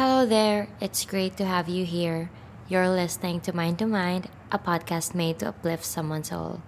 Hello 0.00 0.24
there, 0.24 0.72
it's 0.80 1.04
great 1.04 1.36
to 1.36 1.44
have 1.44 1.68
you 1.68 1.84
here. 1.84 2.32
You're 2.64 2.88
listening 2.88 3.44
to 3.44 3.52
Mind 3.52 3.76
to 3.76 3.84
Mind, 3.84 4.32
a 4.48 4.56
podcast 4.56 5.12
made 5.12 5.44
to 5.44 5.52
uplift 5.52 5.84
someone's 5.84 6.32
soul. 6.32 6.64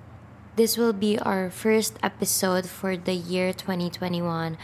This 0.60 0.76
will 0.76 0.92
be 0.92 1.16
our 1.16 1.48
first 1.48 1.96
episode 2.04 2.68
for 2.68 3.00
the 3.00 3.16
year 3.16 3.56
2021. 3.56 4.60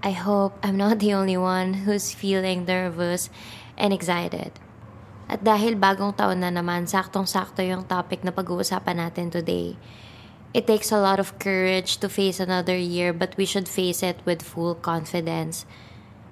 I 0.00 0.12
hope 0.16 0.56
I'm 0.64 0.80
not 0.80 1.04
the 1.04 1.12
only 1.12 1.36
one 1.36 1.84
who's 1.84 2.16
feeling 2.16 2.64
nervous 2.64 3.28
and 3.76 3.92
excited. 3.92 4.56
At 5.28 5.44
dahil 5.44 5.76
bagong 5.76 6.16
taon 6.16 6.40
na 6.40 6.48
naman, 6.48 6.88
saktong-sakto 6.88 7.60
yung 7.60 7.84
topic 7.84 8.24
na 8.24 8.32
pag-uusapan 8.32 9.04
natin 9.04 9.28
today. 9.28 9.76
It 10.56 10.64
takes 10.64 10.88
a 10.88 10.96
lot 10.96 11.20
of 11.20 11.36
courage 11.36 12.00
to 12.00 12.08
face 12.08 12.40
another 12.40 12.72
year, 12.72 13.12
but 13.12 13.36
we 13.36 13.44
should 13.44 13.68
face 13.68 14.00
it 14.00 14.24
with 14.24 14.40
full 14.40 14.72
confidence. 14.72 15.68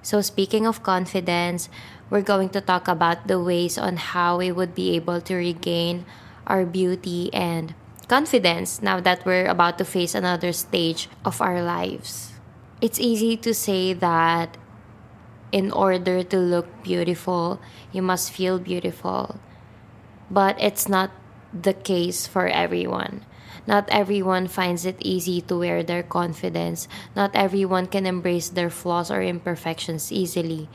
So, 0.06 0.22
speaking 0.22 0.70
of 0.70 0.86
confidence, 0.86 1.68
we're 2.10 2.22
going 2.22 2.54
to 2.54 2.60
talk 2.60 2.86
about 2.86 3.26
the 3.26 3.42
ways 3.42 3.74
on 3.74 3.96
how 3.98 4.38
we 4.38 4.52
would 4.52 4.70
be 4.72 4.94
able 4.94 5.20
to 5.22 5.34
regain 5.34 6.06
our 6.46 6.64
beauty 6.64 7.28
and 7.34 7.74
confidence 8.06 8.80
now 8.80 9.00
that 9.00 9.26
we're 9.26 9.50
about 9.50 9.78
to 9.78 9.84
face 9.84 10.14
another 10.14 10.52
stage 10.52 11.08
of 11.24 11.42
our 11.42 11.60
lives. 11.60 12.38
It's 12.80 13.00
easy 13.00 13.36
to 13.38 13.52
say 13.52 13.94
that 13.94 14.56
in 15.50 15.72
order 15.72 16.22
to 16.22 16.38
look 16.38 16.70
beautiful, 16.84 17.58
you 17.90 18.00
must 18.00 18.30
feel 18.30 18.60
beautiful. 18.60 19.40
But 20.30 20.54
it's 20.62 20.88
not 20.88 21.10
the 21.50 21.74
case 21.74 22.28
for 22.28 22.46
everyone. 22.46 23.26
Not 23.66 23.88
everyone 23.90 24.46
finds 24.46 24.84
it 24.84 24.96
easy 25.00 25.40
to 25.42 25.58
wear 25.58 25.82
their 25.82 26.02
confidence. 26.02 26.88
Not 27.14 27.34
everyone 27.34 27.86
can 27.86 28.06
embrace 28.06 28.48
their 28.48 28.70
flaws 28.70 29.10
or 29.10 29.22
imperfections 29.22 30.12
easily. 30.12 30.68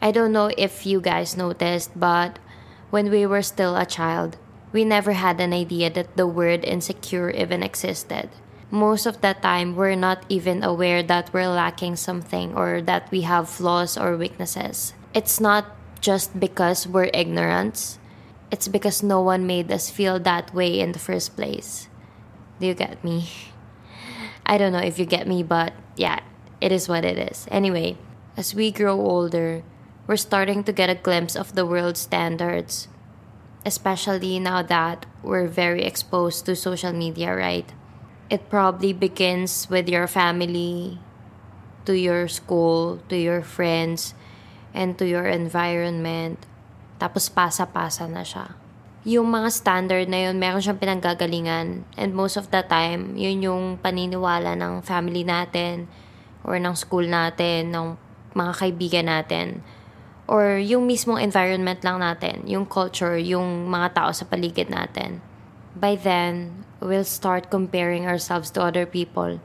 I 0.00 0.12
don't 0.12 0.32
know 0.32 0.50
if 0.56 0.86
you 0.86 1.00
guys 1.00 1.36
noticed, 1.36 1.98
but 1.98 2.38
when 2.90 3.10
we 3.10 3.26
were 3.26 3.42
still 3.42 3.76
a 3.76 3.84
child, 3.84 4.36
we 4.72 4.84
never 4.84 5.12
had 5.12 5.40
an 5.40 5.52
idea 5.52 5.90
that 5.90 6.16
the 6.16 6.26
word 6.26 6.64
insecure 6.64 7.30
even 7.30 7.62
existed 7.62 8.30
most 8.70 9.06
of 9.06 9.20
the 9.20 9.34
time 9.40 9.74
we're 9.74 9.96
not 9.96 10.24
even 10.28 10.62
aware 10.62 11.02
that 11.02 11.32
we're 11.32 11.48
lacking 11.48 11.96
something 11.96 12.54
or 12.54 12.82
that 12.82 13.10
we 13.10 13.22
have 13.22 13.48
flaws 13.48 13.96
or 13.96 14.16
weaknesses. 14.16 14.92
It's 15.14 15.40
not 15.40 15.64
just 16.00 16.38
because 16.38 16.86
we're 16.86 17.10
ignorant, 17.14 17.98
it's 18.50 18.68
because 18.68 19.02
no 19.02 19.20
one 19.20 19.46
made 19.46 19.72
us 19.72 19.90
feel 19.90 20.18
that 20.20 20.54
way 20.54 20.80
in 20.80 20.92
the 20.92 20.98
first 20.98 21.36
place. 21.36 21.88
Do 22.60 22.66
you 22.66 22.74
get 22.74 23.02
me? 23.04 23.28
I 24.46 24.58
don't 24.58 24.72
know 24.72 24.82
if 24.82 24.98
you 24.98 25.04
get 25.04 25.28
me, 25.28 25.42
but 25.42 25.72
yeah, 25.96 26.20
it 26.60 26.72
is 26.72 26.88
what 26.88 27.04
it 27.04 27.18
is. 27.18 27.46
Anyway, 27.50 27.98
as 28.36 28.54
we 28.54 28.70
grow 28.70 29.00
older, 29.00 29.62
we're 30.06 30.16
starting 30.16 30.64
to 30.64 30.72
get 30.72 30.90
a 30.90 30.94
glimpse 30.94 31.36
of 31.36 31.54
the 31.54 31.66
world's 31.66 32.00
standards, 32.00 32.88
especially 33.64 34.38
now 34.38 34.62
that 34.62 35.06
we're 35.22 35.46
very 35.46 35.84
exposed 35.84 36.46
to 36.46 36.56
social 36.56 36.92
media, 36.92 37.34
right? 37.34 37.70
it 38.30 38.48
probably 38.48 38.92
begins 38.92 39.68
with 39.70 39.88
your 39.88 40.06
family, 40.06 41.00
to 41.84 41.96
your 41.96 42.28
school, 42.28 43.00
to 43.08 43.16
your 43.16 43.42
friends, 43.42 44.14
and 44.74 44.98
to 45.00 45.08
your 45.08 45.24
environment. 45.24 46.44
Tapos 47.00 47.32
pasa-pasa 47.32 48.04
na 48.04 48.20
siya. 48.20 48.52
Yung 49.08 49.32
mga 49.32 49.48
standard 49.48 50.04
na 50.04 50.28
yun, 50.28 50.36
meron 50.36 50.60
siyang 50.60 50.76
pinanggagalingan. 50.76 51.88
And 51.96 52.12
most 52.12 52.36
of 52.36 52.52
the 52.52 52.60
time, 52.60 53.16
yun 53.16 53.40
yung 53.40 53.80
paniniwala 53.80 54.52
ng 54.52 54.84
family 54.84 55.24
natin, 55.24 55.88
or 56.44 56.60
ng 56.60 56.76
school 56.76 57.08
natin, 57.08 57.72
ng 57.72 57.96
mga 58.36 58.52
kaibigan 58.60 59.08
natin. 59.08 59.64
Or 60.28 60.60
yung 60.60 60.84
mismong 60.84 61.24
environment 61.24 61.80
lang 61.80 62.04
natin, 62.04 62.44
yung 62.44 62.68
culture, 62.68 63.16
yung 63.16 63.72
mga 63.72 63.96
tao 63.96 64.10
sa 64.12 64.28
paligid 64.28 64.68
natin. 64.68 65.24
By 65.72 65.96
then, 65.96 66.68
we'll 66.84 67.08
start 67.08 67.48
comparing 67.48 68.04
ourselves 68.04 68.52
to 68.52 68.60
other 68.60 68.84
people. 68.84 69.40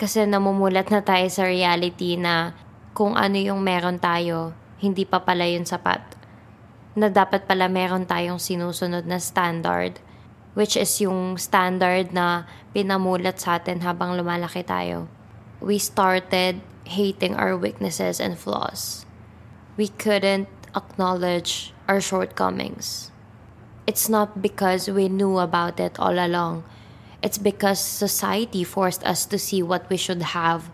Kasi 0.00 0.24
namumulat 0.24 0.88
na 0.88 1.04
tayo 1.04 1.28
sa 1.28 1.44
reality 1.44 2.16
na 2.16 2.56
kung 2.96 3.12
ano 3.12 3.36
yung 3.36 3.60
meron 3.60 4.00
tayo, 4.00 4.56
hindi 4.80 5.04
pa 5.04 5.20
pala 5.20 5.44
yun 5.44 5.68
sapat. 5.68 6.21
Na 6.92 7.08
dapat 7.08 7.48
pala 7.48 7.68
meron 7.72 8.04
tayong 8.04 8.36
sinusunod 8.36 9.08
na 9.08 9.16
standard, 9.16 10.00
which 10.52 10.76
is 10.76 10.92
yung 11.00 11.40
standard 11.40 12.12
na 12.12 12.44
pinamulat 12.76 13.40
sa 13.40 13.56
atin 13.56 13.80
habang 13.80 14.16
lumalaki 14.16 14.60
tayo. 14.60 15.08
We 15.62 15.80
started 15.80 16.60
hating 16.84 17.38
our 17.38 17.56
weaknesses 17.56 18.20
and 18.20 18.36
flaws. 18.36 19.08
We 19.80 19.88
couldn't 19.88 20.52
acknowledge 20.76 21.72
our 21.88 22.02
shortcomings. 22.02 23.08
It's 23.88 24.12
not 24.12 24.44
because 24.44 24.90
we 24.92 25.08
knew 25.08 25.40
about 25.40 25.80
it 25.80 25.96
all 25.96 26.20
along 26.20 26.68
it's 27.22 27.38
because 27.38 27.78
society 27.78 28.64
forced 28.64 29.06
us 29.06 29.24
to 29.26 29.38
see 29.38 29.62
what 29.62 29.88
we 29.88 29.96
should 29.96 30.34
have 30.34 30.70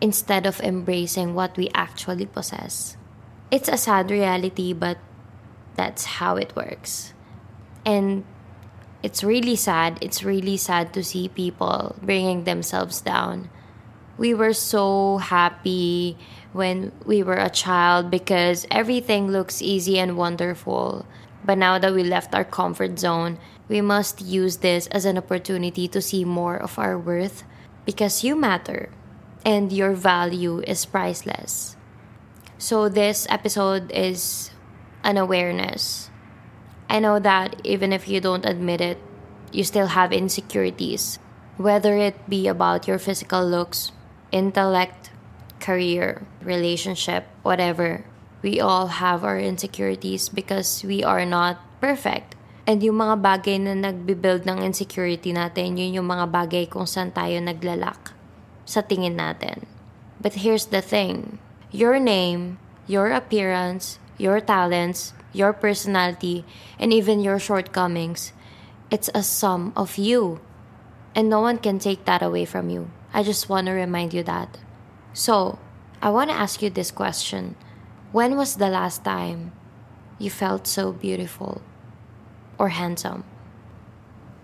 instead 0.00 0.44
of 0.44 0.60
embracing 0.60 1.34
what 1.34 1.56
we 1.56 1.70
actually 1.72 2.26
possess. 2.26 2.96
It's 3.50 3.68
a 3.68 3.78
sad 3.78 4.10
reality, 4.10 4.72
but 4.72 4.98
that's 5.74 6.04
how 6.04 6.36
it 6.36 6.54
works. 6.56 7.12
And 7.84 8.24
it's 9.02 9.22
really 9.22 9.56
sad. 9.56 9.98
It's 10.00 10.24
really 10.24 10.56
sad 10.56 10.94
to 10.94 11.04
see 11.04 11.28
people 11.28 11.94
bringing 12.00 12.44
themselves 12.44 13.00
down. 13.00 13.50
We 14.16 14.32
were 14.32 14.54
so 14.54 15.18
happy 15.18 16.16
when 16.52 16.92
we 17.04 17.22
were 17.22 17.36
a 17.36 17.50
child 17.50 18.10
because 18.10 18.66
everything 18.70 19.30
looks 19.30 19.60
easy 19.60 19.98
and 19.98 20.16
wonderful. 20.16 21.04
But 21.44 21.58
now 21.58 21.78
that 21.78 21.92
we 21.92 22.02
left 22.02 22.34
our 22.34 22.44
comfort 22.44 22.98
zone, 22.98 23.38
we 23.68 23.80
must 23.80 24.22
use 24.22 24.58
this 24.58 24.86
as 24.88 25.04
an 25.04 25.18
opportunity 25.18 25.88
to 25.88 26.00
see 26.00 26.24
more 26.24 26.56
of 26.56 26.78
our 26.78 26.98
worth 26.98 27.44
because 27.84 28.24
you 28.24 28.36
matter 28.36 28.88
and 29.44 29.72
your 29.72 29.92
value 29.92 30.60
is 30.60 30.86
priceless. 30.86 31.76
So, 32.56 32.88
this 32.88 33.26
episode 33.28 33.90
is 33.92 34.50
an 35.04 35.20
awareness. 35.20 36.10
I 36.88 36.98
know 36.98 37.20
that 37.20 37.60
even 37.62 37.92
if 37.92 38.08
you 38.08 38.20
don't 38.20 38.48
admit 38.48 38.80
it, 38.80 38.98
you 39.52 39.62
still 39.62 39.94
have 39.94 40.12
insecurities, 40.12 41.20
whether 41.56 41.94
it 41.96 42.18
be 42.28 42.48
about 42.48 42.88
your 42.88 42.98
physical 42.98 43.46
looks, 43.46 43.92
intellect, 44.32 45.10
career, 45.60 46.26
relationship, 46.42 47.28
whatever. 47.44 48.04
We 48.42 48.60
all 48.60 49.00
have 49.00 49.24
our 49.24 49.38
insecurities 49.38 50.28
because 50.28 50.84
we 50.84 51.04
are 51.04 51.24
not 51.24 51.62
perfect. 51.80 52.34
And 52.66 52.82
yung 52.82 52.96
mga 53.00 53.20
bagay 53.20 53.56
na 53.60 53.76
nagbe-build 53.76 54.48
ng 54.48 54.64
insecurity 54.64 55.32
natin, 55.32 55.76
yun 55.76 56.00
yung 56.00 56.08
mga 56.08 56.32
bagay 56.32 56.64
kung 56.68 56.88
saan 56.88 57.12
tayo 57.12 57.36
naglalak 57.40 58.12
sa 58.64 58.80
tingin 58.80 59.20
natin. 59.20 59.68
But 60.20 60.44
here's 60.44 60.72
the 60.72 60.80
thing. 60.80 61.40
Your 61.72 62.00
name, 62.00 62.56
your 62.88 63.12
appearance, 63.12 64.00
your 64.18 64.40
talents, 64.40 65.12
your 65.32 65.52
personality, 65.52 66.44
and 66.78 66.92
even 66.92 67.20
your 67.20 67.38
shortcomings, 67.38 68.32
it's 68.90 69.10
a 69.14 69.22
sum 69.22 69.72
of 69.76 69.98
you. 69.98 70.40
And 71.14 71.28
no 71.28 71.40
one 71.40 71.58
can 71.58 71.78
take 71.78 72.04
that 72.06 72.22
away 72.22 72.44
from 72.44 72.70
you. 72.70 72.90
I 73.12 73.22
just 73.22 73.48
want 73.48 73.66
to 73.66 73.72
remind 73.72 74.12
you 74.12 74.22
that. 74.24 74.58
So, 75.12 75.58
I 76.02 76.10
want 76.10 76.30
to 76.30 76.36
ask 76.36 76.60
you 76.62 76.70
this 76.70 76.90
question. 76.90 77.56
When 78.12 78.36
was 78.36 78.56
the 78.56 78.68
last 78.68 79.04
time 79.04 79.52
you 80.18 80.30
felt 80.30 80.66
so 80.66 80.92
beautiful? 80.92 81.62
or 82.58 82.70
handsome. 82.70 83.24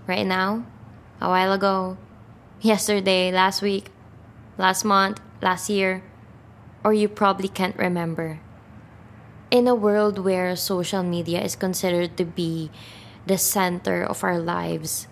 Right 0.06 0.26
now, 0.26 0.66
a 1.20 1.28
while 1.28 1.52
ago, 1.52 1.96
yesterday, 2.60 3.30
last 3.30 3.62
week, 3.62 3.90
last 4.58 4.84
month, 4.84 5.20
last 5.40 5.70
year, 5.70 6.02
or 6.82 6.92
you 6.92 7.08
probably 7.08 7.48
can't 7.48 7.76
remember. 7.76 8.40
In 9.50 9.66
a 9.66 9.74
world 9.74 10.22
where 10.22 10.54
social 10.54 11.02
media 11.02 11.42
is 11.42 11.58
considered 11.58 12.16
to 12.18 12.24
be 12.24 12.70
the 13.26 13.34
center 13.34 14.06
of 14.06 14.22
our 14.22 14.38
lives, 14.38 15.10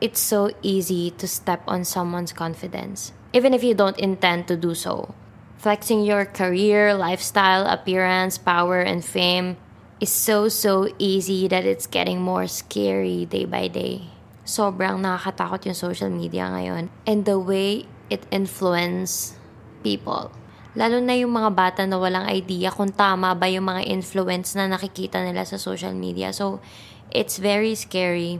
it's 0.00 0.18
so 0.18 0.50
easy 0.60 1.14
to 1.22 1.30
step 1.30 1.62
on 1.68 1.86
someone's 1.86 2.32
confidence, 2.34 3.12
even 3.32 3.54
if 3.54 3.62
you 3.62 3.78
don't 3.78 3.94
intend 3.94 4.48
to 4.48 4.56
do 4.56 4.74
so. 4.74 5.14
Flexing 5.56 6.02
your 6.02 6.26
career, 6.26 6.94
lifestyle, 6.94 7.62
appearance, 7.70 8.38
power, 8.38 8.80
and 8.80 9.04
fame 9.04 9.56
is 10.00 10.10
so 10.10 10.48
so 10.48 10.90
easy 10.98 11.46
that 11.46 11.62
it's 11.62 11.86
getting 11.86 12.18
more 12.18 12.50
scary 12.50 13.22
day 13.22 13.44
by 13.46 13.70
day. 13.70 14.10
Sobrang 14.42 14.98
nakakatakot 14.98 15.70
yung 15.70 15.78
social 15.78 16.10
media 16.10 16.50
ngayon 16.50 16.90
and 17.06 17.22
the 17.22 17.38
way 17.38 17.86
it 18.10 18.26
influence 18.34 19.38
people. 19.86 20.34
Lalo 20.78 21.02
na 21.02 21.18
yung 21.18 21.34
mga 21.34 21.50
bata 21.50 21.82
na 21.86 21.98
walang 21.98 22.30
idea 22.30 22.70
kung 22.70 22.94
tama 22.94 23.34
ba 23.34 23.50
yung 23.50 23.66
mga 23.66 23.90
influence 23.90 24.54
na 24.54 24.70
nakikita 24.70 25.18
nila 25.22 25.42
sa 25.42 25.58
social 25.58 25.94
media. 25.94 26.30
So, 26.30 26.62
it's 27.10 27.42
very 27.42 27.74
scary. 27.74 28.38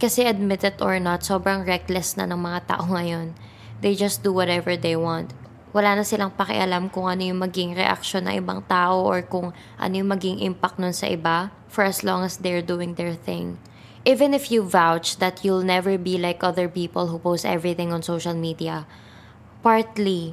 Kasi 0.00 0.24
admit 0.24 0.64
it 0.64 0.80
or 0.80 0.96
not, 0.96 1.26
sobrang 1.26 1.68
reckless 1.68 2.16
na 2.16 2.24
ng 2.24 2.40
mga 2.40 2.70
tao 2.70 2.88
ngayon. 2.88 3.36
They 3.84 3.92
just 3.98 4.24
do 4.24 4.32
whatever 4.32 4.78
they 4.78 4.96
want. 4.96 5.34
wala 5.76 6.00
na 6.00 6.04
silang 6.04 6.32
pakialam 6.32 6.88
kung 6.88 7.06
ano 7.06 7.22
yung 7.22 7.44
maging 7.44 7.76
reaction 7.76 8.24
ng 8.24 8.40
ibang 8.40 8.64
tao 8.64 9.04
or 9.04 9.20
kung 9.20 9.52
ano 9.76 9.92
yung 9.92 10.08
maging 10.08 10.40
impact 10.40 10.80
nun 10.80 10.96
sa 10.96 11.12
iba 11.12 11.52
for 11.68 11.84
as 11.84 12.00
long 12.00 12.24
as 12.24 12.40
they're 12.40 12.64
doing 12.64 12.96
their 12.96 13.12
thing. 13.12 13.60
Even 14.08 14.32
if 14.32 14.48
you 14.48 14.64
vouch 14.64 15.20
that 15.20 15.44
you'll 15.44 15.66
never 15.66 16.00
be 16.00 16.16
like 16.16 16.40
other 16.40 16.70
people 16.70 17.12
who 17.12 17.20
post 17.20 17.44
everything 17.44 17.92
on 17.92 18.00
social 18.00 18.32
media, 18.32 18.88
partly, 19.60 20.32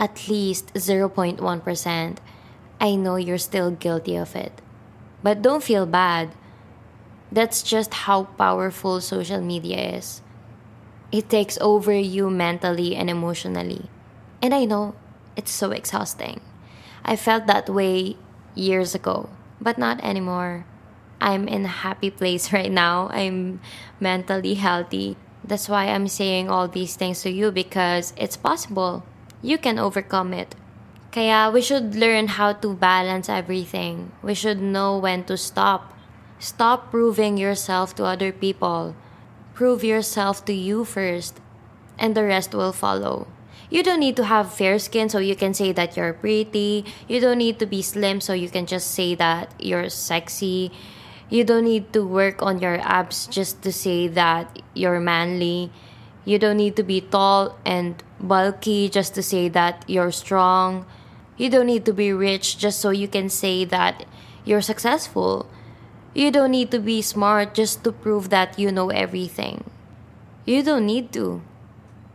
at 0.00 0.28
least 0.28 0.72
0.1%, 0.72 2.16
I 2.80 2.94
know 2.96 3.16
you're 3.16 3.36
still 3.36 3.70
guilty 3.70 4.16
of 4.16 4.34
it. 4.34 4.62
But 5.22 5.42
don't 5.42 5.62
feel 5.62 5.84
bad. 5.84 6.32
That's 7.30 7.62
just 7.62 8.08
how 8.08 8.24
powerful 8.40 9.02
social 9.02 9.42
media 9.42 9.96
is. 10.00 10.22
It 11.12 11.28
takes 11.28 11.58
over 11.60 11.92
you 11.92 12.30
mentally 12.30 12.96
and 12.96 13.10
emotionally. 13.10 13.90
And 14.40 14.54
I 14.54 14.64
know 14.64 14.94
it's 15.36 15.52
so 15.52 15.70
exhausting. 15.70 16.40
I 17.04 17.16
felt 17.16 17.46
that 17.46 17.68
way 17.68 18.16
years 18.54 18.94
ago, 18.94 19.28
but 19.60 19.76
not 19.76 20.02
anymore. 20.02 20.64
I'm 21.20 21.46
in 21.46 21.66
a 21.66 21.84
happy 21.84 22.10
place 22.10 22.52
right 22.56 22.72
now. 22.72 23.08
I'm 23.12 23.60
mentally 24.00 24.54
healthy. 24.54 25.18
That's 25.44 25.68
why 25.68 25.88
I'm 25.88 26.08
saying 26.08 26.48
all 26.48 26.68
these 26.68 26.96
things 26.96 27.20
to 27.22 27.30
you 27.30 27.50
because 27.50 28.14
it's 28.16 28.36
possible. 28.36 29.04
You 29.42 29.58
can 29.58 29.78
overcome 29.78 30.32
it. 30.32 30.54
Kaya 31.12 31.50
we 31.50 31.60
should 31.60 31.96
learn 31.96 32.28
how 32.38 32.52
to 32.52 32.74
balance 32.74 33.28
everything. 33.28 34.12
We 34.22 34.34
should 34.34 34.60
know 34.60 34.98
when 34.98 35.24
to 35.24 35.36
stop. 35.36 35.92
Stop 36.38 36.90
proving 36.90 37.36
yourself 37.36 37.96
to 37.96 38.04
other 38.04 38.32
people. 38.32 38.94
Prove 39.54 39.82
yourself 39.82 40.44
to 40.46 40.54
you 40.54 40.84
first, 40.84 41.40
and 41.98 42.14
the 42.14 42.24
rest 42.24 42.54
will 42.54 42.72
follow. 42.72 43.26
You 43.70 43.82
don't 43.82 44.00
need 44.00 44.16
to 44.16 44.24
have 44.24 44.52
fair 44.52 44.78
skin 44.78 45.08
so 45.08 45.18
you 45.18 45.36
can 45.36 45.54
say 45.54 45.70
that 45.72 45.96
you're 45.96 46.12
pretty. 46.12 46.84
You 47.06 47.20
don't 47.20 47.38
need 47.38 47.58
to 47.60 47.66
be 47.66 47.82
slim 47.82 48.20
so 48.20 48.32
you 48.32 48.48
can 48.48 48.66
just 48.66 48.90
say 48.90 49.14
that 49.14 49.54
you're 49.58 49.88
sexy. 49.88 50.72
You 51.30 51.44
don't 51.44 51.64
need 51.64 51.92
to 51.92 52.02
work 52.02 52.42
on 52.42 52.58
your 52.58 52.80
abs 52.82 53.26
just 53.26 53.62
to 53.62 53.72
say 53.72 54.08
that 54.08 54.58
you're 54.74 54.98
manly. 54.98 55.70
You 56.30 56.38
don't 56.38 56.62
need 56.62 56.76
to 56.76 56.84
be 56.84 57.00
tall 57.00 57.58
and 57.66 57.98
bulky 58.20 58.88
just 58.88 59.18
to 59.18 59.22
say 59.22 59.48
that 59.48 59.82
you're 59.90 60.14
strong. 60.14 60.86
You 61.36 61.50
don't 61.50 61.66
need 61.66 61.84
to 61.86 61.92
be 61.92 62.12
rich 62.12 62.54
just 62.56 62.78
so 62.78 62.90
you 62.90 63.08
can 63.08 63.28
say 63.28 63.64
that 63.64 64.06
you're 64.44 64.62
successful. 64.62 65.50
You 66.14 66.30
don't 66.30 66.52
need 66.52 66.70
to 66.70 66.78
be 66.78 67.02
smart 67.02 67.52
just 67.52 67.82
to 67.82 67.90
prove 67.90 68.30
that 68.30 68.60
you 68.60 68.70
know 68.70 68.90
everything. 68.90 69.64
You 70.46 70.62
don't 70.62 70.86
need 70.86 71.10
to. 71.18 71.42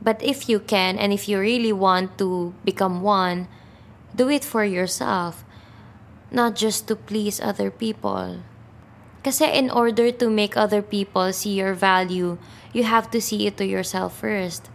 But 0.02 0.24
if 0.24 0.48
you 0.48 0.62
can 0.64 0.98
and 0.98 1.12
if 1.12 1.28
you 1.28 1.38
really 1.38 1.74
want 1.74 2.18
to 2.20 2.56
become 2.64 3.02
one, 3.04 3.50
do 4.16 4.30
it 4.30 4.46
for 4.46 4.64
yourself, 4.64 5.44
not 6.32 6.56
just 6.56 6.88
to 6.88 6.96
please 6.96 7.42
other 7.42 7.70
people. 7.70 8.40
Kasi 9.26 9.50
in 9.50 9.74
order 9.74 10.14
to 10.14 10.30
make 10.30 10.54
other 10.54 10.86
people 10.86 11.34
see 11.34 11.58
your 11.58 11.74
value, 11.74 12.38
you 12.78 12.86
have 12.86 13.10
to 13.10 13.18
see 13.18 13.50
it 13.50 13.58
to 13.58 13.66
yourself 13.66 14.22
first. 14.22 14.70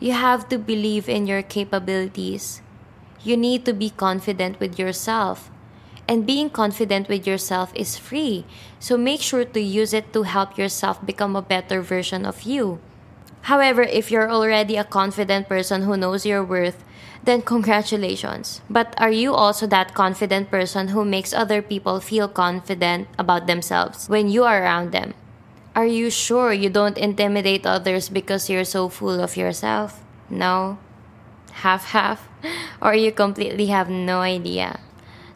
You 0.00 0.16
have 0.16 0.48
to 0.48 0.56
believe 0.56 1.12
in 1.12 1.28
your 1.28 1.44
capabilities. 1.44 2.64
You 3.20 3.36
need 3.36 3.68
to 3.68 3.76
be 3.76 3.92
confident 3.92 4.56
with 4.64 4.80
yourself. 4.80 5.52
And 6.08 6.24
being 6.24 6.48
confident 6.48 7.12
with 7.12 7.28
yourself 7.28 7.68
is 7.76 8.00
free. 8.00 8.48
So 8.80 8.96
make 8.96 9.20
sure 9.20 9.44
to 9.44 9.60
use 9.60 9.92
it 9.92 10.16
to 10.16 10.24
help 10.24 10.56
yourself 10.56 11.04
become 11.04 11.36
a 11.36 11.44
better 11.44 11.84
version 11.84 12.24
of 12.24 12.48
you. 12.48 12.80
However, 13.42 13.82
if 13.82 14.10
you're 14.10 14.30
already 14.30 14.76
a 14.76 14.84
confident 14.84 15.48
person 15.48 15.82
who 15.82 15.96
knows 15.96 16.26
your 16.26 16.44
worth, 16.44 16.84
then 17.24 17.42
congratulations. 17.42 18.60
But 18.70 18.94
are 18.98 19.10
you 19.10 19.34
also 19.34 19.66
that 19.68 19.94
confident 19.94 20.50
person 20.50 20.88
who 20.88 21.04
makes 21.04 21.32
other 21.32 21.60
people 21.62 22.00
feel 22.00 22.28
confident 22.28 23.08
about 23.18 23.46
themselves 23.46 24.08
when 24.08 24.28
you 24.28 24.44
are 24.44 24.62
around 24.62 24.92
them? 24.92 25.14
Are 25.74 25.86
you 25.86 26.10
sure 26.10 26.52
you 26.52 26.68
don't 26.68 26.98
intimidate 26.98 27.66
others 27.66 28.08
because 28.08 28.50
you're 28.50 28.64
so 28.64 28.88
full 28.88 29.20
of 29.20 29.36
yourself? 29.36 30.00
No? 30.28 30.78
Half 31.64 31.92
half? 31.92 32.28
Or 32.82 32.94
you 32.94 33.12
completely 33.12 33.66
have 33.66 33.90
no 33.90 34.20
idea? 34.20 34.80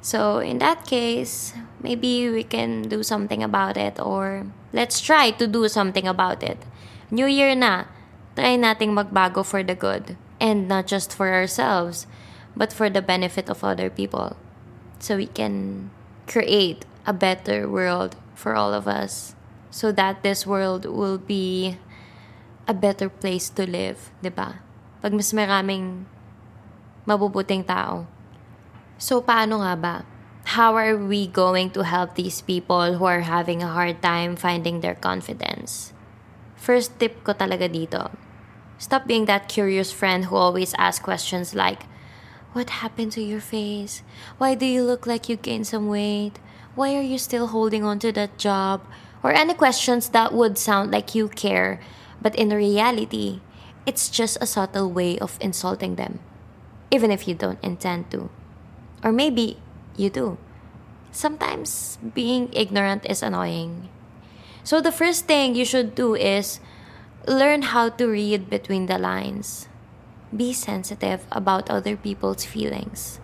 So, 0.01 0.39
in 0.39 0.59
that 0.59 0.87
case, 0.87 1.53
maybe 1.83 2.31
we 2.31 2.43
can 2.43 2.89
do 2.89 3.03
something 3.03 3.43
about 3.43 3.77
it 3.77 4.01
or 4.01 4.47
let's 4.73 5.01
try 5.01 5.31
to 5.33 5.47
do 5.47 5.69
something 5.69 6.09
about 6.09 6.43
it. 6.43 6.59
New 7.11 7.27
Year 7.27 7.55
na, 7.55 7.85
try 8.37 8.57
nating 8.57 8.97
magbago 8.97 9.45
for 9.45 9.63
the 9.63 9.75
good. 9.75 10.17
And 10.41 10.69
not 10.69 10.87
just 10.87 11.15
for 11.15 11.33
ourselves, 11.33 12.07
but 12.57 12.73
for 12.73 12.91
the 12.91 13.03
benefit 13.03 13.49
of 13.49 13.65
other 13.65 13.89
people. 13.89 14.37
So 14.99 15.17
we 15.17 15.27
can 15.27 15.91
create 16.27 16.85
a 17.07 17.13
better 17.13 17.69
world 17.69 18.17
for 18.35 18.57
all 18.57 18.73
of 18.73 18.89
us. 18.89 19.35
So 19.71 19.93
that 19.93 20.23
this 20.23 20.47
world 20.47 20.85
will 20.85 21.19
be 21.19 21.79
a 22.69 22.75
better 22.75 23.09
place 23.09 23.49
to 23.57 23.69
live, 23.69 24.11
di 24.23 24.31
ba? 24.31 24.61
Pag 25.03 25.13
mas 25.13 25.33
maraming 25.33 26.09
mabubuting 27.05 27.67
tao. 27.67 28.07
So 28.97 29.21
paano 29.21 29.61
nga 29.61 29.75
ba? 29.77 29.97
How 30.45 30.77
are 30.77 30.97
we 30.97 31.27
going 31.27 31.73
to 31.73 31.85
help 31.85 32.15
these 32.15 32.45
people 32.45 33.01
who 33.01 33.05
are 33.09 33.25
having 33.25 33.65
a 33.65 33.73
hard 33.73 34.05
time 34.05 34.37
finding 34.37 34.85
their 34.85 34.95
confidence? 34.95 35.94
First 36.57 36.99
tip 36.99 37.25
ko 37.25 37.35
talaga 37.35 37.69
dito, 37.69 38.11
Stop 38.79 39.07
being 39.07 39.25
that 39.27 39.49
curious 39.49 39.93
friend 39.93 40.27
who 40.27 40.37
always 40.37 40.75
asks 40.75 41.05
questions 41.05 41.55
like, 41.55 41.87
What 42.53 42.85
happened 42.85 43.13
to 43.13 43.23
your 43.23 43.41
face? 43.41 44.03
Why 44.39 44.55
do 44.55 44.67
you 44.67 44.83
look 44.83 45.07
like 45.07 45.29
you 45.29 45.37
gained 45.37 45.67
some 45.67 45.89
weight? 45.89 46.39
Why 46.75 46.95
are 46.95 47.03
you 47.03 47.19
still 47.19 47.49
holding 47.49 47.85
on 47.85 47.99
to 48.01 48.13
that 48.13 48.37
job? 48.37 48.83
Or 49.23 49.33
any 49.33 49.55
questions 49.55 50.11
that 50.11 50.35
would 50.35 50.59
sound 50.59 50.91
like 50.91 51.15
you 51.15 51.29
care, 51.29 51.81
but 52.21 52.35
in 52.35 52.51
reality, 52.51 53.41
it's 53.87 54.11
just 54.11 54.37
a 54.41 54.47
subtle 54.47 54.91
way 54.91 55.19
of 55.19 55.39
insulting 55.41 55.97
them, 55.97 56.19
even 56.91 57.11
if 57.11 57.27
you 57.27 57.35
don't 57.35 57.63
intend 57.63 58.11
to. 58.11 58.29
Or 59.03 59.13
maybe 59.13 59.57
you 59.97 60.11
do. 60.11 60.37
Sometimes 61.11 61.97
being 62.03 62.53
ignorant 62.53 63.07
is 63.07 63.23
annoying. 63.23 63.89
So 64.65 64.81
the 64.81 64.93
first 64.93 65.27
thing 65.27 65.55
you 65.55 65.65
should 65.65 65.95
do 65.95 66.17
is 66.17 66.59
Learn 67.27 67.73
how 67.73 67.89
to 67.89 68.05
read 68.05 68.51
between 68.51 68.85
the 68.85 68.99
lines. 68.99 69.67
Be 70.29 70.53
sensitive 70.53 71.25
about 71.33 71.71
other 71.71 71.97
people's 71.97 72.45
feelings. 72.45 73.19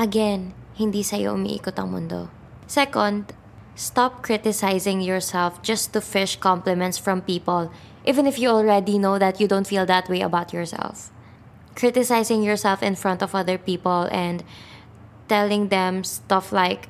Again, 0.00 0.56
hindi 0.80 1.04
sa'yo 1.04 1.36
umiikot 1.36 1.76
ang 1.76 1.92
mundo. 1.92 2.32
Second, 2.64 3.36
stop 3.76 4.24
criticizing 4.24 5.04
yourself 5.04 5.60
just 5.60 5.92
to 5.92 6.00
fish 6.00 6.40
compliments 6.40 6.96
from 6.96 7.20
people, 7.20 7.68
even 8.08 8.24
if 8.24 8.40
you 8.40 8.48
already 8.48 8.96
know 8.96 9.20
that 9.20 9.36
you 9.36 9.44
don't 9.44 9.68
feel 9.68 9.84
that 9.84 10.08
way 10.08 10.24
about 10.24 10.56
yourself. 10.56 11.12
Criticizing 11.76 12.40
yourself 12.40 12.80
in 12.80 12.96
front 12.96 13.20
of 13.20 13.36
other 13.36 13.60
people 13.60 14.08
and 14.08 14.40
telling 15.28 15.68
them 15.68 16.00
stuff 16.00 16.48
like, 16.48 16.88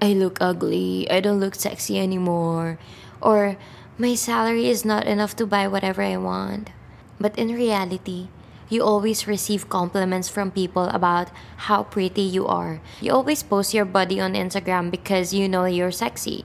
I 0.00 0.12
look 0.12 0.38
ugly, 0.40 1.08
I 1.10 1.20
don't 1.20 1.40
look 1.40 1.54
sexy 1.54 1.98
anymore, 1.98 2.78
or 3.20 3.56
my 3.96 4.14
salary 4.14 4.68
is 4.68 4.84
not 4.84 5.06
enough 5.06 5.36
to 5.36 5.46
buy 5.46 5.68
whatever 5.68 6.02
I 6.02 6.16
want. 6.16 6.70
But 7.20 7.38
in 7.38 7.54
reality, 7.54 8.28
you 8.68 8.82
always 8.82 9.28
receive 9.28 9.68
compliments 9.68 10.28
from 10.28 10.50
people 10.50 10.84
about 10.90 11.30
how 11.70 11.84
pretty 11.84 12.22
you 12.22 12.46
are. 12.46 12.80
You 13.00 13.12
always 13.12 13.42
post 13.42 13.72
your 13.72 13.84
body 13.84 14.20
on 14.20 14.34
Instagram 14.34 14.90
because 14.90 15.32
you 15.32 15.48
know 15.48 15.64
you're 15.64 15.92
sexy. 15.92 16.44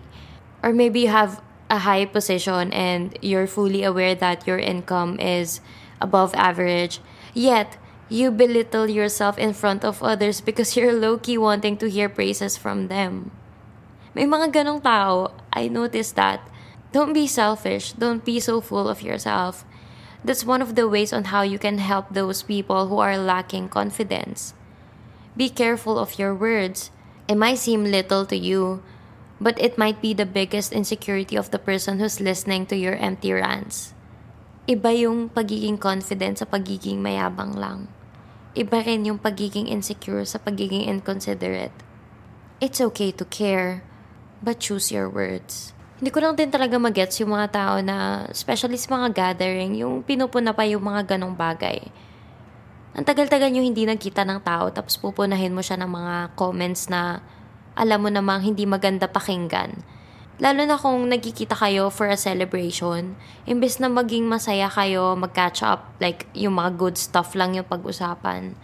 Or 0.61 0.71
maybe 0.71 1.01
you 1.01 1.07
have 1.07 1.41
a 1.69 1.79
high 1.79 2.05
position 2.05 2.73
and 2.73 3.17
you're 3.21 3.47
fully 3.47 3.83
aware 3.83 4.15
that 4.15 4.45
your 4.45 4.59
income 4.59 5.19
is 5.19 5.61
above 6.01 6.35
average. 6.35 6.99
Yet, 7.33 7.77
you 8.09 8.31
belittle 8.31 8.89
yourself 8.89 9.37
in 9.37 9.53
front 9.53 9.85
of 9.85 10.03
others 10.03 10.41
because 10.41 10.75
you're 10.77 10.93
low 10.93 11.17
key 11.17 11.37
wanting 11.37 11.77
to 11.77 11.89
hear 11.89 12.09
praises 12.09 12.57
from 12.57 12.87
them. 12.89 13.31
May 14.17 14.25
mga 14.25 14.51
ganong 14.51 14.81
tao, 14.81 15.31
I 15.53 15.69
noticed 15.69 16.17
that 16.17 16.41
don't 16.91 17.13
be 17.13 17.27
selfish. 17.29 17.93
Don't 17.93 18.25
be 18.25 18.39
so 18.41 18.61
full 18.61 18.89
of 18.89 19.05
yourself. 19.05 19.61
That's 20.25 20.43
one 20.43 20.61
of 20.61 20.73
the 20.73 20.89
ways 20.89 21.13
on 21.13 21.29
how 21.29 21.45
you 21.45 21.61
can 21.61 21.77
help 21.77 22.09
those 22.11 22.41
people 22.41 22.89
who 22.89 22.97
are 22.97 23.17
lacking 23.17 23.69
confidence. 23.69 24.57
Be 25.37 25.49
careful 25.49 25.99
of 26.01 26.17
your 26.17 26.33
words. 26.33 26.89
It 27.29 27.37
might 27.37 27.61
seem 27.61 27.85
little 27.85 28.25
to 28.25 28.35
you, 28.35 28.81
but 29.39 29.61
it 29.61 29.77
might 29.77 30.01
be 30.01 30.17
the 30.17 30.25
biggest 30.25 30.73
insecurity 30.73 31.37
of 31.37 31.51
the 31.51 31.61
person 31.61 31.99
who's 31.99 32.19
listening 32.19 32.65
to 32.67 32.75
your 32.75 32.97
empty 32.97 33.31
rants. 33.31 33.93
Iba 34.67 34.97
yung 34.97 35.29
pagiging 35.29 35.77
confident 35.77 36.41
sa 36.41 36.45
pagiging 36.49 37.05
mayabang 37.05 37.53
lang. 37.53 37.87
Iba 38.57 38.81
rin 38.81 39.05
yung 39.05 39.21
pagiging 39.21 39.69
insecure 39.69 40.25
sa 40.25 40.41
pagiging 40.41 40.89
inconsiderate. 40.89 41.73
It's 42.59 42.81
okay 42.81 43.13
to 43.13 43.23
care, 43.29 43.85
but 44.43 44.59
choose 44.59 44.91
your 44.91 45.07
words. 45.11 45.71
Hindi 45.99 46.15
ko 46.15 46.23
lang 46.23 46.39
din 46.39 46.47
talaga 46.47 46.79
magets 46.79 47.19
yung 47.19 47.35
mga 47.35 47.47
tao 47.51 47.75
na, 47.83 48.23
especially 48.31 48.79
sa 48.79 48.95
mga 48.95 49.11
gathering, 49.11 49.75
yung 49.75 49.99
pinupuna 49.99 50.55
pa 50.55 50.63
yung 50.63 50.83
mga 50.83 51.15
ganong 51.15 51.35
bagay. 51.35 51.91
ang 52.95 53.05
tagal-tagal 53.05 53.51
nyo 53.51 53.63
hindi 53.63 53.85
nagkita 53.85 54.25
ng 54.25 54.39
tao 54.43 54.71
tapos 54.73 54.97
pupunahin 54.99 55.53
mo 55.53 55.61
siya 55.63 55.79
ng 55.79 55.91
mga 55.91 56.15
comments 56.35 56.89
na 56.89 57.19
alam 57.75 57.99
mo 58.03 58.09
namang 58.11 58.43
hindi 58.43 58.67
maganda 58.67 59.07
pakinggan. 59.07 59.83
Lalo 60.39 60.63
na 60.63 60.79
kung 60.79 61.03
nagkikita 61.11 61.51
kayo 61.51 61.91
for 61.91 62.07
a 62.07 62.15
celebration, 62.15 63.19
imbes 63.43 63.75
na 63.83 63.91
maging 63.91 64.23
masaya 64.23 64.71
kayo, 64.71 65.19
mag-catch 65.19 65.67
up, 65.67 65.91
like 65.99 66.31
yung 66.31 66.55
mga 66.55 66.79
good 66.79 66.95
stuff 66.95 67.35
lang 67.35 67.59
yung 67.59 67.67
pag-usapan. 67.67 68.55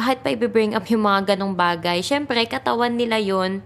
Bakit 0.00 0.24
pa 0.24 0.32
i-bring 0.32 0.72
up 0.72 0.88
yung 0.88 1.04
mga 1.04 1.36
ganong 1.36 1.52
bagay? 1.52 2.00
Siyempre, 2.00 2.48
katawan 2.48 2.96
nila 2.96 3.20
yon 3.20 3.60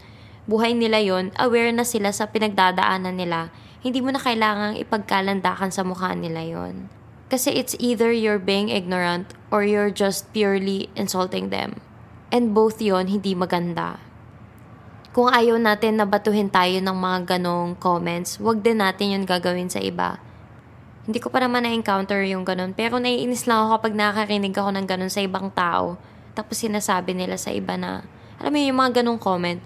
buhay 0.47 0.75
nila 0.75 1.03
yon 1.03 1.35
aware 1.37 1.71
na 1.75 1.83
sila 1.83 2.15
sa 2.15 2.31
pinagdadaanan 2.31 3.19
nila. 3.19 3.55
Hindi 3.83 4.03
mo 4.03 4.11
na 4.11 4.19
kailangang 4.19 4.79
ipagkalandakan 4.83 5.71
sa 5.71 5.87
mukha 5.87 6.15
nila 6.15 6.43
yon 6.43 6.91
kasi 7.27 7.51
it's 7.51 7.75
either 7.83 8.15
you're 8.15 8.39
being 8.39 8.71
ignorant 8.71 9.35
or 9.51 9.67
you're 9.67 9.91
just 9.91 10.31
purely 10.31 10.87
insulting 10.95 11.51
them. 11.51 11.83
And 12.31 12.55
both 12.55 12.79
yon 12.79 13.11
hindi 13.11 13.35
maganda. 13.35 13.99
Kung 15.11 15.33
ayaw 15.33 15.59
natin 15.59 15.99
na 15.99 16.07
batuhin 16.07 16.53
tayo 16.53 16.77
ng 16.79 16.95
mga 16.95 17.19
ganong 17.37 17.75
comments, 17.81 18.39
wag 18.39 18.61
din 18.61 18.79
natin 18.79 19.17
yun 19.17 19.25
gagawin 19.25 19.73
sa 19.73 19.81
iba. 19.81 20.21
Hindi 21.07 21.23
ko 21.23 21.31
pa 21.31 21.41
naman 21.41 21.65
na-encounter 21.65 22.21
yung 22.27 22.43
ganon, 22.43 22.75
pero 22.75 22.99
naiinis 22.99 23.47
lang 23.47 23.65
ako 23.65 23.79
kapag 23.79 23.95
nakakarinig 23.95 24.55
ako 24.55 24.71
ng 24.75 24.87
ganon 24.91 25.11
sa 25.11 25.23
ibang 25.23 25.49
tao. 25.55 25.97
Tapos 26.35 26.61
sinasabi 26.61 27.15
nila 27.17 27.39
sa 27.41 27.55
iba 27.55 27.79
na, 27.79 28.05
alam 28.37 28.53
mo 28.53 28.59
yung 28.61 28.77
mga 28.77 29.01
ganong 29.01 29.23
comment, 29.23 29.63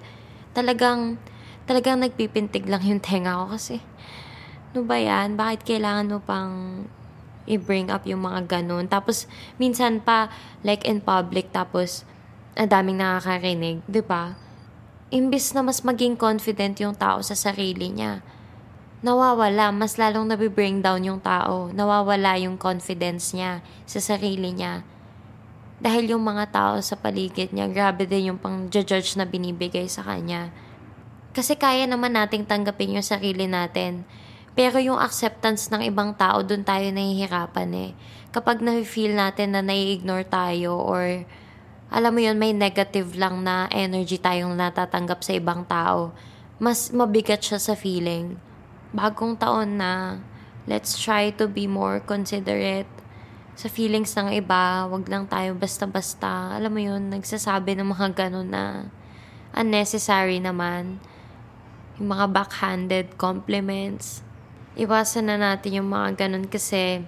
talagang, 0.53 1.21
talagang 1.65 2.03
nagpipintig 2.03 2.67
lang 2.67 2.83
yung 2.87 3.03
tenga 3.03 3.39
ko 3.41 3.55
kasi, 3.55 3.83
ano 4.71 4.87
ba 4.87 4.97
yan? 4.99 5.35
Bakit 5.35 5.67
kailangan 5.67 6.07
mo 6.11 6.19
pang 6.23 6.87
i-bring 7.51 7.91
up 7.91 8.07
yung 8.07 8.23
mga 8.23 8.47
ganun. 8.47 8.87
Tapos, 8.87 9.27
minsan 9.59 9.99
pa, 9.99 10.31
like 10.63 10.87
in 10.87 11.03
public, 11.03 11.51
tapos, 11.51 12.07
ang 12.55 12.71
daming 12.71 13.03
nakakarinig, 13.03 13.83
di 13.91 14.03
ba? 14.05 14.39
Imbis 15.11 15.51
na 15.59 15.67
mas 15.67 15.83
maging 15.83 16.15
confident 16.15 16.79
yung 16.79 16.95
tao 16.95 17.19
sa 17.25 17.35
sarili 17.35 17.91
niya, 17.91 18.23
nawawala, 19.01 19.73
mas 19.73 19.97
lalong 19.97 20.29
nabibring 20.29 20.85
down 20.85 21.01
yung 21.03 21.21
tao. 21.25 21.73
Nawawala 21.73 22.37
yung 22.37 22.61
confidence 22.61 23.33
niya 23.33 23.65
sa 23.89 23.99
sarili 23.99 24.53
niya. 24.53 24.85
Dahil 25.81 26.13
yung 26.13 26.25
mga 26.25 26.53
tao 26.53 26.75
sa 26.85 26.95
paligid 26.95 27.57
niya, 27.57 27.67
grabe 27.73 28.05
din 28.05 28.33
yung 28.33 28.41
pang-judge 28.41 29.17
na 29.17 29.25
binibigay 29.25 29.89
sa 29.89 30.05
kanya. 30.05 30.53
Kasi 31.33 31.57
kaya 31.57 31.89
naman 31.89 32.13
nating 32.13 32.45
tanggapin 32.45 33.01
yung 33.01 33.07
sarili 33.07 33.49
natin 33.49 34.05
pero 34.61 34.83
yung 34.83 34.99
acceptance 34.99 35.71
ng 35.71 35.87
ibang 35.87 36.13
tao, 36.19 36.43
dun 36.43 36.67
tayo 36.67 36.85
nahihirapan 36.91 37.71
eh. 37.71 37.91
Kapag 38.35 38.61
na-feel 38.61 39.15
natin 39.15 39.55
na 39.55 39.63
nai-ignore 39.63 40.27
tayo 40.27 40.77
or 40.77 41.25
alam 41.91 42.13
mo 42.13 42.21
yun, 42.23 42.39
may 42.39 42.55
negative 42.55 43.17
lang 43.17 43.43
na 43.43 43.67
energy 43.73 44.19
tayong 44.19 44.55
natatanggap 44.55 45.25
sa 45.25 45.33
ibang 45.35 45.67
tao, 45.67 46.15
mas 46.61 46.93
mabigat 46.93 47.43
siya 47.43 47.59
sa 47.59 47.75
feeling. 47.79 48.39
Bagong 48.93 49.39
taon 49.39 49.79
na, 49.79 50.21
let's 50.67 50.99
try 50.99 51.31
to 51.35 51.49
be 51.49 51.65
more 51.65 52.03
considerate 52.03 53.00
sa 53.61 53.69
feelings 53.69 54.17
ng 54.17 54.33
iba. 54.33 54.89
Wag 54.89 55.05
lang 55.13 55.29
tayo 55.29 55.53
basta-basta. 55.53 56.57
Alam 56.57 56.73
mo 56.73 56.81
yun, 56.81 57.13
nagsasabi 57.13 57.77
ng 57.77 57.93
mga 57.93 58.09
ganun 58.17 58.49
na 58.49 58.89
unnecessary 59.53 60.41
naman. 60.41 60.97
Yung 62.01 62.09
mga 62.09 62.33
backhanded 62.33 63.21
compliments 63.21 64.25
iwasan 64.79 65.27
na 65.27 65.37
natin 65.37 65.83
yung 65.83 65.91
mga 65.91 66.27
ganun 66.27 66.47
kasi 66.47 67.03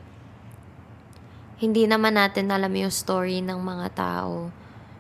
hindi 1.63 1.87
naman 1.87 2.19
natin 2.19 2.51
alam 2.51 2.75
yung 2.75 2.91
story 2.91 3.39
ng 3.39 3.57
mga 3.63 3.87
tao. 3.95 4.51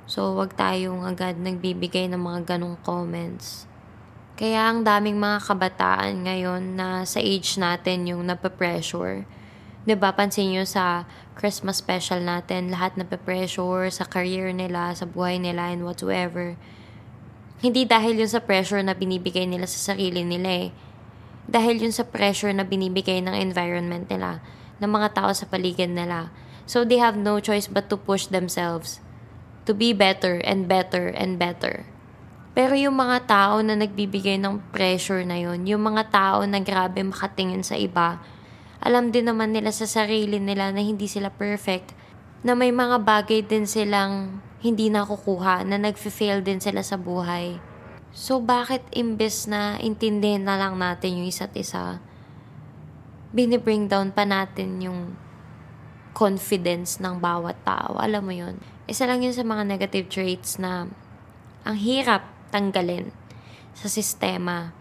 So, 0.06 0.38
wag 0.38 0.54
tayong 0.54 1.02
agad 1.02 1.36
nagbibigay 1.36 2.06
ng 2.08 2.22
mga 2.22 2.54
ganong 2.54 2.78
comments. 2.86 3.66
Kaya 4.38 4.70
ang 4.70 4.86
daming 4.86 5.18
mga 5.18 5.42
kabataan 5.42 6.22
ngayon 6.24 6.62
na 6.78 7.02
sa 7.02 7.18
age 7.18 7.58
natin 7.58 8.06
yung 8.06 8.22
napapressure. 8.22 9.26
Ba 9.82 9.98
diba, 9.98 10.10
pansin 10.14 10.54
nyo 10.54 10.62
sa 10.62 11.10
Christmas 11.34 11.82
special 11.82 12.22
natin, 12.22 12.70
lahat 12.70 12.94
napapressure 12.94 13.90
sa 13.90 14.06
career 14.06 14.54
nila, 14.54 14.94
sa 14.94 15.10
buhay 15.10 15.42
nila, 15.42 15.74
and 15.74 15.82
whatsoever. 15.82 16.54
Hindi 17.58 17.82
dahil 17.86 18.22
yun 18.22 18.30
sa 18.30 18.42
pressure 18.42 18.82
na 18.82 18.94
binibigay 18.94 19.42
nila 19.46 19.66
sa 19.66 19.94
sarili 19.94 20.22
nila 20.22 20.50
eh 20.66 20.70
dahil 21.50 21.82
yun 21.82 21.94
sa 21.94 22.06
pressure 22.06 22.54
na 22.54 22.62
binibigay 22.62 23.18
ng 23.22 23.34
environment 23.34 24.06
nila, 24.06 24.38
ng 24.78 24.90
mga 24.90 25.08
tao 25.18 25.30
sa 25.34 25.46
paligid 25.46 25.90
nila. 25.90 26.30
So 26.66 26.86
they 26.86 27.02
have 27.02 27.18
no 27.18 27.42
choice 27.42 27.66
but 27.66 27.90
to 27.90 27.98
push 27.98 28.30
themselves 28.30 29.02
to 29.66 29.74
be 29.74 29.94
better 29.94 30.42
and 30.42 30.66
better 30.66 31.10
and 31.10 31.38
better. 31.38 31.86
Pero 32.52 32.76
yung 32.76 32.98
mga 32.98 33.26
tao 33.26 33.54
na 33.64 33.74
nagbibigay 33.78 34.36
ng 34.36 34.60
pressure 34.70 35.24
na 35.24 35.40
yun, 35.40 35.64
yung 35.64 35.82
mga 35.82 36.12
tao 36.12 36.38
na 36.44 36.60
grabe 36.60 37.00
makatingin 37.00 37.64
sa 37.64 37.78
iba, 37.78 38.20
alam 38.82 39.14
din 39.14 39.30
naman 39.30 39.54
nila 39.54 39.70
sa 39.70 39.86
sarili 39.86 40.42
nila 40.42 40.74
na 40.74 40.82
hindi 40.82 41.06
sila 41.06 41.30
perfect, 41.30 41.94
na 42.42 42.58
may 42.58 42.74
mga 42.74 43.06
bagay 43.06 43.46
din 43.46 43.62
silang 43.62 44.42
hindi 44.58 44.90
nakukuha, 44.90 45.62
na 45.62 45.78
nag-fail 45.78 46.42
din 46.42 46.58
sila 46.58 46.82
sa 46.82 46.98
buhay. 46.98 47.62
So, 48.10 48.42
bakit 48.42 48.82
imbes 48.90 49.46
na 49.46 49.78
intindihin 49.78 50.50
na 50.50 50.58
lang 50.58 50.82
natin 50.82 51.22
yung 51.22 51.30
isa't 51.30 51.54
isa, 51.54 52.02
binibring 53.30 53.86
down 53.86 54.10
pa 54.10 54.26
natin 54.26 54.82
yung 54.82 55.14
confidence 56.12 56.98
ng 56.98 57.22
bawat 57.22 57.62
tao. 57.62 57.96
Alam 58.02 58.22
mo 58.26 58.34
yun? 58.34 58.58
Isa 58.90 59.06
lang 59.06 59.22
yun 59.22 59.32
sa 59.32 59.46
mga 59.46 59.62
negative 59.64 60.10
traits 60.10 60.58
na 60.58 60.90
ang 61.62 61.76
hirap 61.78 62.26
tanggalin 62.50 63.14
sa 63.72 63.86
sistema 63.86 64.74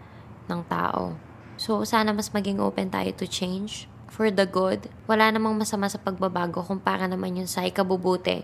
ng 0.50 0.62
tao. 0.66 1.16
So, 1.56 1.86
sana 1.86 2.12
mas 2.12 2.34
maging 2.34 2.58
open 2.58 2.90
tayo 2.90 3.14
to 3.14 3.30
change 3.30 3.91
for 4.12 4.28
the 4.28 4.44
good. 4.44 4.92
Wala 5.08 5.32
namang 5.32 5.56
masama 5.56 5.88
sa 5.88 5.98
pagbabago 5.98 6.60
kung 6.68 6.84
para 6.84 7.08
naman 7.08 7.40
yun 7.40 7.48
sa 7.48 7.64
ikabubuti 7.64 8.44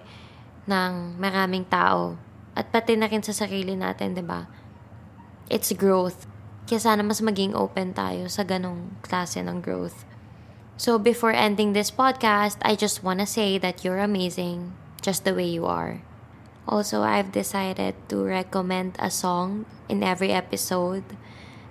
ng 0.64 1.20
maraming 1.20 1.68
tao. 1.68 2.16
At 2.56 2.72
pati 2.72 2.96
na 2.96 3.12
rin 3.12 3.22
sa 3.22 3.36
sarili 3.36 3.76
natin, 3.76 4.16
di 4.16 4.24
ba? 4.24 4.48
it's 5.50 5.72
growth. 5.72 6.28
Kaya 6.68 6.84
sana 6.84 7.02
mas 7.04 7.24
maging 7.24 7.56
open 7.56 7.96
tayo 7.96 8.28
sa 8.28 8.44
ganong 8.44 9.00
klase 9.00 9.40
ng 9.40 9.64
growth. 9.64 10.04
So 10.76 11.00
before 11.00 11.34
ending 11.34 11.74
this 11.74 11.90
podcast, 11.90 12.60
I 12.62 12.76
just 12.76 13.02
want 13.02 13.24
to 13.24 13.28
say 13.28 13.58
that 13.58 13.82
you're 13.82 14.04
amazing 14.04 14.76
just 15.02 15.24
the 15.24 15.34
way 15.34 15.48
you 15.48 15.66
are. 15.66 16.04
Also, 16.68 17.02
I've 17.02 17.32
decided 17.32 17.96
to 18.12 18.20
recommend 18.28 19.00
a 19.00 19.08
song 19.08 19.64
in 19.88 20.04
every 20.04 20.36
episode. 20.36 21.08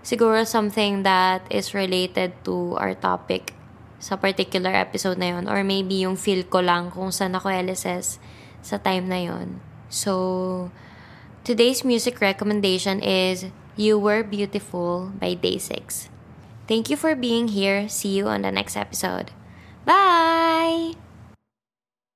Siguro 0.01 0.49
something 0.49 1.05
that 1.05 1.45
is 1.53 1.77
related 1.77 2.33
to 2.49 2.81
our 2.81 2.97
topic 2.97 3.53
sa 3.97 4.21
particular 4.21 4.77
episode 4.77 5.17
na 5.17 5.37
yon 5.37 5.49
or 5.49 5.65
maybe 5.65 6.05
yung 6.05 6.17
feel 6.17 6.45
ko 6.45 6.61
lang 6.61 6.93
kung 6.93 7.09
saan 7.09 7.37
ako 7.37 7.49
LSS 7.49 8.21
sa 8.61 8.77
time 8.77 9.09
na 9.09 9.21
yon. 9.23 9.61
So, 9.89 10.71
today's 11.47 11.87
music 11.87 12.21
recommendation 12.21 13.01
is 13.01 13.49
You 13.79 13.97
Were 13.97 14.27
Beautiful 14.27 15.15
by 15.17 15.39
Day 15.39 15.57
6. 15.63 16.11
Thank 16.67 16.91
you 16.91 16.99
for 16.99 17.15
being 17.15 17.55
here. 17.55 17.87
See 17.87 18.19
you 18.19 18.27
on 18.27 18.43
the 18.43 18.51
next 18.51 18.77
episode. 18.77 19.31
Bye! 19.87 21.06